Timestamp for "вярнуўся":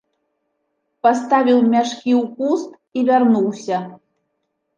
3.11-3.77